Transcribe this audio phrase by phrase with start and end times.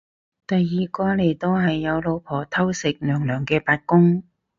[0.47, 4.23] 第二個嚟到係有老婆偷食娘娘嘅八公